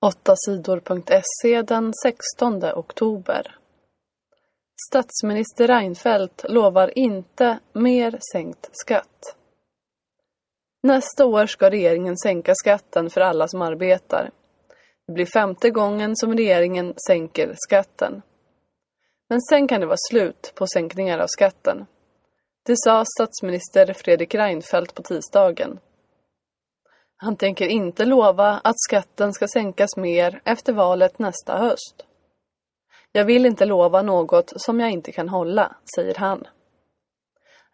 8 0.00 0.34
sidor.se 0.36 1.62
den 1.62 1.92
16 2.02 2.64
oktober. 2.64 3.56
Statsminister 4.88 5.68
Reinfeldt 5.68 6.44
lovar 6.48 6.98
inte 6.98 7.58
mer 7.72 8.18
sänkt 8.32 8.68
skatt. 8.72 9.36
Nästa 10.82 11.26
år 11.26 11.46
ska 11.46 11.70
regeringen 11.70 12.16
sänka 12.16 12.54
skatten 12.54 13.10
för 13.10 13.20
alla 13.20 13.48
som 13.48 13.62
arbetar. 13.62 14.30
Det 15.06 15.12
blir 15.12 15.26
femte 15.26 15.70
gången 15.70 16.16
som 16.16 16.36
regeringen 16.36 16.94
sänker 17.08 17.54
skatten. 17.56 18.22
Men 19.28 19.40
sen 19.40 19.68
kan 19.68 19.80
det 19.80 19.86
vara 19.86 19.96
slut 20.10 20.52
på 20.54 20.66
sänkningar 20.66 21.18
av 21.18 21.26
skatten. 21.26 21.86
Det 22.66 22.74
sa 22.76 23.04
statsminister 23.16 23.92
Fredrik 23.92 24.34
Reinfeldt 24.34 24.94
på 24.94 25.02
tisdagen. 25.02 25.80
Han 27.20 27.36
tänker 27.36 27.66
inte 27.66 28.04
lova 28.04 28.60
att 28.64 28.80
skatten 28.80 29.32
ska 29.32 29.48
sänkas 29.48 29.96
mer 29.96 30.40
efter 30.44 30.72
valet 30.72 31.18
nästa 31.18 31.58
höst. 31.58 32.06
Jag 33.12 33.24
vill 33.24 33.46
inte 33.46 33.64
lova 33.64 34.02
något 34.02 34.52
som 34.56 34.80
jag 34.80 34.90
inte 34.90 35.12
kan 35.12 35.28
hålla, 35.28 35.76
säger 35.96 36.14
han. 36.14 36.46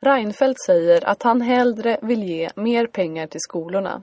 Reinfeldt 0.00 0.64
säger 0.66 1.08
att 1.08 1.22
han 1.22 1.40
hellre 1.40 1.98
vill 2.02 2.22
ge 2.22 2.50
mer 2.56 2.86
pengar 2.86 3.26
till 3.26 3.40
skolorna. 3.40 4.02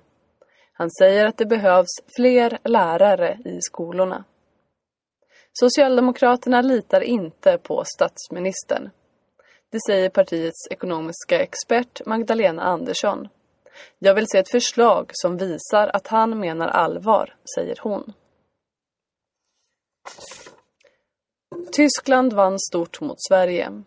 Han 0.73 0.91
säger 0.91 1.25
att 1.25 1.37
det 1.37 1.45
behövs 1.45 2.01
fler 2.15 2.57
lärare 2.63 3.37
i 3.45 3.61
skolorna. 3.61 4.23
Socialdemokraterna 5.53 6.61
litar 6.61 7.01
inte 7.01 7.57
på 7.57 7.83
statsministern. 7.85 8.89
Det 9.71 9.79
säger 9.87 10.09
partiets 10.09 10.67
ekonomiska 10.71 11.39
expert 11.39 12.01
Magdalena 12.05 12.63
Andersson. 12.63 13.27
Jag 13.99 14.13
vill 14.13 14.27
se 14.27 14.37
ett 14.37 14.51
förslag 14.51 15.11
som 15.13 15.37
visar 15.37 15.87
att 15.93 16.07
han 16.07 16.39
menar 16.39 16.67
allvar, 16.67 17.35
säger 17.55 17.79
hon. 17.81 18.13
Tyskland 21.71 22.33
vann 22.33 22.59
stort 22.59 23.01
mot 23.01 23.23
Sverige. 23.27 23.83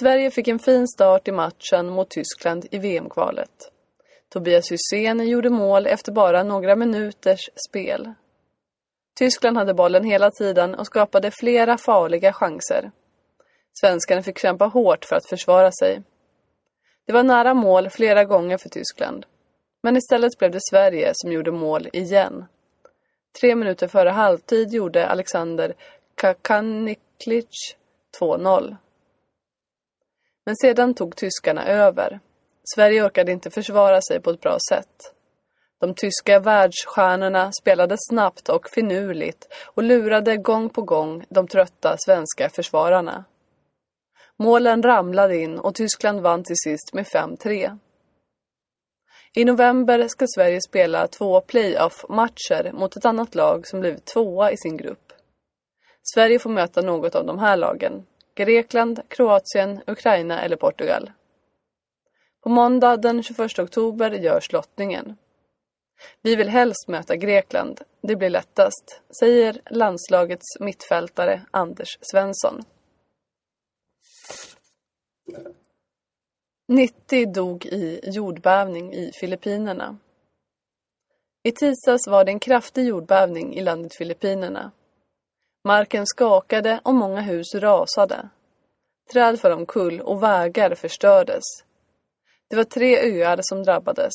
Sverige 0.00 0.30
fick 0.30 0.48
en 0.48 0.58
fin 0.58 0.88
start 0.88 1.28
i 1.28 1.32
matchen 1.32 1.88
mot 1.88 2.10
Tyskland 2.10 2.66
i 2.70 2.78
VM-kvalet. 2.78 3.72
Tobias 4.28 4.72
Hysén 4.72 5.28
gjorde 5.28 5.50
mål 5.50 5.86
efter 5.86 6.12
bara 6.12 6.42
några 6.42 6.76
minuters 6.76 7.50
spel. 7.68 8.12
Tyskland 9.18 9.56
hade 9.56 9.74
bollen 9.74 10.04
hela 10.04 10.30
tiden 10.30 10.74
och 10.74 10.86
skapade 10.86 11.30
flera 11.30 11.78
farliga 11.78 12.32
chanser. 12.32 12.90
Svenskarna 13.80 14.22
fick 14.22 14.38
kämpa 14.38 14.64
hårt 14.64 15.04
för 15.04 15.16
att 15.16 15.28
försvara 15.28 15.72
sig. 15.72 16.02
Det 17.06 17.12
var 17.12 17.22
nära 17.22 17.54
mål 17.54 17.90
flera 17.90 18.24
gånger 18.24 18.58
för 18.58 18.68
Tyskland. 18.68 19.26
Men 19.82 19.96
istället 19.96 20.38
blev 20.38 20.50
det 20.50 20.60
Sverige 20.70 21.10
som 21.14 21.32
gjorde 21.32 21.52
mål 21.52 21.88
igen. 21.92 22.44
Tre 23.40 23.54
minuter 23.54 23.88
före 23.88 24.08
halvtid 24.08 24.72
gjorde 24.72 25.06
Alexander 25.06 25.74
Kakaniklic 26.14 27.76
2-0. 28.20 28.76
Men 30.46 30.56
sedan 30.56 30.94
tog 30.94 31.16
tyskarna 31.16 31.66
över. 31.66 32.20
Sverige 32.74 33.04
orkade 33.04 33.32
inte 33.32 33.50
försvara 33.50 34.00
sig 34.00 34.20
på 34.20 34.30
ett 34.30 34.40
bra 34.40 34.58
sätt. 34.68 35.12
De 35.80 35.94
tyska 35.94 36.40
världsstjärnorna 36.40 37.52
spelade 37.52 37.96
snabbt 37.98 38.48
och 38.48 38.68
finurligt 38.68 39.48
och 39.74 39.82
lurade 39.82 40.36
gång 40.36 40.68
på 40.68 40.82
gång 40.82 41.24
de 41.28 41.48
trötta 41.48 41.96
svenska 41.98 42.48
försvararna. 42.48 43.24
Målen 44.38 44.82
ramlade 44.82 45.36
in 45.36 45.58
och 45.58 45.74
Tyskland 45.74 46.20
vann 46.20 46.44
till 46.44 46.56
sist 46.56 46.94
med 46.94 47.04
5-3. 47.04 47.78
I 49.34 49.44
november 49.44 50.08
ska 50.08 50.26
Sverige 50.28 50.60
spela 50.60 51.08
två 51.08 51.40
playoff-matcher 51.40 52.72
mot 52.72 52.96
ett 52.96 53.04
annat 53.04 53.34
lag 53.34 53.66
som 53.66 53.80
blivit 53.80 54.04
tvåa 54.04 54.52
i 54.52 54.56
sin 54.56 54.76
grupp. 54.76 55.12
Sverige 56.02 56.38
får 56.38 56.50
möta 56.50 56.82
något 56.82 57.14
av 57.14 57.26
de 57.26 57.38
här 57.38 57.56
lagen. 57.56 58.06
Grekland, 58.34 59.00
Kroatien, 59.08 59.80
Ukraina 59.86 60.42
eller 60.42 60.56
Portugal. 60.56 61.10
På 62.42 62.48
måndag 62.48 62.96
den 62.96 63.22
21 63.22 63.58
oktober 63.58 64.10
görs 64.10 64.52
lottningen. 64.52 65.16
Vi 66.22 66.36
vill 66.36 66.48
helst 66.48 66.88
möta 66.88 67.16
Grekland. 67.16 67.80
Det 68.02 68.16
blir 68.16 68.30
lättast, 68.30 69.00
säger 69.20 69.60
landslagets 69.70 70.60
mittfältare 70.60 71.42
Anders 71.50 71.98
Svensson. 72.00 72.64
90 76.68 77.26
dog 77.26 77.66
i 77.66 78.00
jordbävning 78.02 78.94
i 78.94 79.12
Filippinerna. 79.20 79.98
I 81.42 81.52
tisdags 81.52 82.06
var 82.06 82.24
det 82.24 82.30
en 82.30 82.40
kraftig 82.40 82.86
jordbävning 82.86 83.54
i 83.54 83.60
landet 83.60 83.96
Filippinerna. 83.96 84.72
Marken 85.64 86.06
skakade 86.06 86.80
och 86.82 86.94
många 86.94 87.20
hus 87.20 87.54
rasade. 87.54 88.28
Träd 89.12 89.40
föll 89.40 89.52
omkull 89.52 90.00
och 90.00 90.22
vägar 90.22 90.74
förstördes. 90.74 91.44
Det 92.48 92.56
var 92.56 92.64
tre 92.64 93.22
öar 93.22 93.38
som 93.42 93.62
drabbades. 93.62 94.12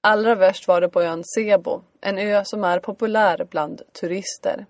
Allra 0.00 0.34
värst 0.34 0.68
var 0.68 0.80
det 0.80 0.88
på 0.88 1.02
ön 1.02 1.22
Sebo, 1.24 1.82
en 2.00 2.18
ö 2.18 2.42
som 2.44 2.64
är 2.64 2.80
populär 2.80 3.46
bland 3.50 3.82
turister. 3.92 4.66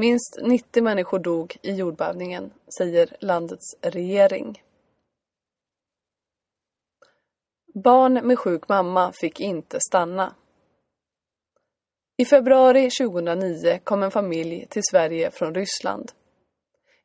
Minst 0.00 0.38
90 0.42 0.82
människor 0.82 1.18
dog 1.18 1.56
i 1.62 1.72
jordbävningen, 1.72 2.52
säger 2.78 3.16
landets 3.20 3.76
regering. 3.80 4.62
Barn 7.74 8.12
med 8.12 8.38
sjuk 8.38 8.68
mamma 8.68 9.12
fick 9.12 9.40
inte 9.40 9.80
stanna. 9.80 10.34
I 12.16 12.24
februari 12.24 12.90
2009 12.90 13.80
kom 13.84 14.02
en 14.02 14.10
familj 14.10 14.66
till 14.66 14.82
Sverige 14.90 15.30
från 15.30 15.54
Ryssland. 15.54 16.12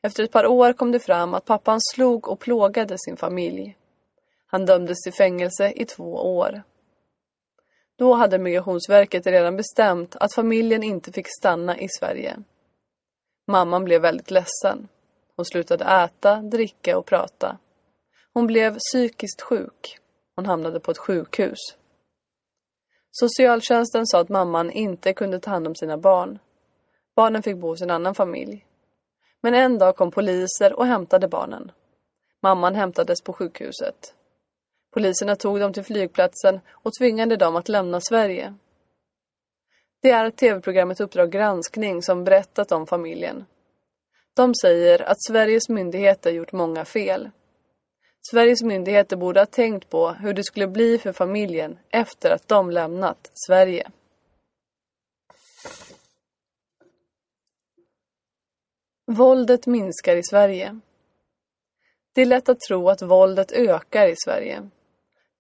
Efter 0.02 0.24
ett 0.24 0.32
par 0.32 0.46
år 0.46 0.74
kom 0.74 0.92
det 0.92 1.00
fram 1.00 1.34
att 1.34 1.46
pappan 1.46 1.80
slog 1.82 2.28
och 2.28 2.40
plågade 2.40 2.96
sin 2.98 3.18
familj. 3.18 3.78
Han 4.46 4.66
dömdes 4.66 5.02
till 5.04 5.14
fängelse 5.14 5.72
i 5.76 5.86
två 5.86 6.38
år. 6.38 6.64
Då 7.96 8.14
hade 8.14 8.40
Migrationsverket 8.40 9.28
redan 9.28 9.58
bestämt 9.58 10.16
att 10.16 10.34
familjen 10.34 10.84
inte 10.84 11.12
fick 11.12 11.28
stanna 11.40 11.80
i 11.80 11.88
Sverige. 12.00 12.38
Mamman 13.48 13.84
blev 13.84 14.02
väldigt 14.02 14.32
ledsen. 14.32 14.88
Hon 15.36 15.46
slutade 15.46 15.86
äta, 15.86 16.36
dricka 16.36 16.98
och 16.98 17.06
prata. 17.06 17.58
Hon 18.34 18.48
blev 18.48 18.78
psykiskt 18.78 19.42
sjuk. 19.42 20.00
Hon 20.36 20.46
hamnade 20.46 20.80
på 20.80 20.92
ett 20.92 20.98
sjukhus. 20.98 21.60
Socialtjänsten 23.12 24.08
sa 24.08 24.20
att 24.20 24.30
mamman 24.30 24.72
inte 24.72 25.14
kunde 25.14 25.40
ta 25.40 25.52
hand 25.52 25.68
om 25.68 25.76
sina 25.76 25.98
barn. 25.98 26.40
Barnen 27.16 27.44
fick 27.44 27.58
bo 27.58 27.68
hos 27.68 27.82
en 27.82 27.92
annan 27.92 28.16
familj. 28.16 28.66
Men 29.42 29.54
en 29.54 29.78
dag 29.78 29.96
kom 29.96 30.12
poliser 30.12 30.74
och 30.74 30.86
hämtade 30.86 31.28
barnen. 31.28 31.72
Mamman 32.42 32.76
hämtades 32.76 33.22
på 33.22 33.34
sjukhuset. 33.34 34.14
Poliserna 34.94 35.36
tog 35.36 35.60
dem 35.60 35.74
till 35.74 35.84
flygplatsen 35.84 36.60
och 36.72 36.92
tvingade 37.00 37.38
dem 37.38 37.56
att 37.56 37.70
lämna 37.70 38.02
Sverige. 38.02 38.54
Det 40.06 40.12
är 40.12 40.32
tv-programmet 40.32 41.00
Uppdrag 41.00 41.32
granskning 41.32 42.02
som 42.02 42.24
berättat 42.24 42.72
om 42.72 42.88
familjen. 42.88 43.46
De 44.34 44.56
säger 44.56 45.02
att 45.02 45.24
Sveriges 45.24 45.70
myndigheter 45.70 46.32
gjort 46.32 46.52
många 46.52 46.86
fel. 46.86 47.30
Sveriges 48.32 48.64
myndigheter 48.64 49.18
borde 49.18 49.40
ha 49.40 49.46
tänkt 49.46 49.90
på 49.90 50.10
hur 50.10 50.34
det 50.34 50.44
skulle 50.44 50.68
bli 50.68 50.98
för 50.98 51.12
familjen 51.12 51.80
efter 51.90 52.32
att 52.32 52.48
de 52.48 52.72
lämnat 52.72 53.32
Sverige. 53.48 53.92
Våldet 59.12 59.68
minskar 59.68 60.16
i 60.16 60.24
Sverige. 60.24 60.80
Det 62.14 62.22
är 62.22 62.26
lätt 62.26 62.50
att 62.50 62.60
tro 62.60 62.90
att 62.90 63.02
våldet 63.02 63.52
ökar 63.52 64.08
i 64.08 64.16
Sverige. 64.26 64.70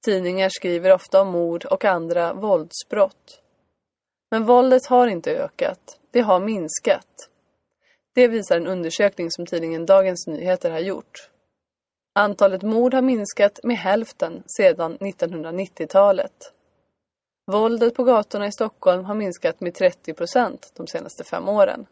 Tidningar 0.05 0.49
skriver 0.49 0.93
ofta 0.93 1.21
om 1.21 1.27
mord 1.27 1.65
och 1.65 1.85
andra 1.85 2.33
våldsbrott. 2.33 3.41
Men 4.35 4.45
våldet 4.45 4.85
har 4.85 5.07
inte 5.07 5.31
ökat, 5.31 5.99
det 6.11 6.21
har 6.21 6.39
minskat. 6.39 7.29
Det 8.15 8.27
visar 8.27 8.57
en 8.57 8.67
undersökning 8.67 9.31
som 9.31 9.45
tidningen 9.45 9.85
Dagens 9.85 10.27
Nyheter 10.27 10.71
har 10.71 10.79
gjort. 10.79 11.29
Antalet 12.15 12.61
mord 12.61 12.93
har 12.93 13.01
minskat 13.01 13.59
med 13.63 13.77
hälften 13.77 14.43
sedan 14.57 14.97
1990-talet. 14.97 16.53
Våldet 17.51 17.95
på 17.95 18.03
gatorna 18.03 18.47
i 18.47 18.51
Stockholm 18.51 19.05
har 19.05 19.15
minskat 19.15 19.61
med 19.61 19.73
30 19.73 20.13
procent 20.13 20.71
de 20.75 20.87
senaste 20.87 21.23
fem 21.23 21.49
åren. 21.49 21.85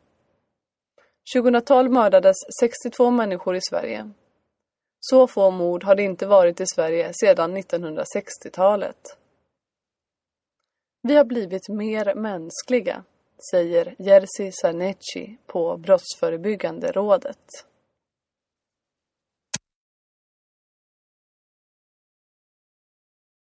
2012 1.36 1.92
mördades 1.92 2.38
62 2.62 3.12
människor 3.12 3.56
i 3.56 3.62
Sverige. 3.69 4.12
Så 5.00 5.28
få 5.28 5.51
mord 5.51 5.84
har 5.84 5.96
det 5.96 6.04
inte 6.04 6.25
varit 6.25 6.62
i 6.62 6.66
Sverige 6.75 7.12
sedan 7.13 7.57
1960-talet. 7.57 9.18
Vi 11.05 11.15
har 11.15 11.25
blivit 11.25 11.69
mer 11.69 12.15
mänskliga, 12.15 13.03
säger 13.51 13.95
Jerzy 14.00 14.51
Sarnecki 14.51 15.38
på 15.47 15.77
Brottsförebyggande 15.77 16.91
rådet. 16.91 17.65